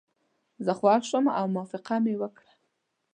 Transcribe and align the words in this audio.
زه 0.65 0.71
خوښ 0.79 1.01
شوم 1.09 1.25
او 1.39 1.45
موافقه 1.53 1.95
مې 2.03 2.15
وکړه. 2.21 2.51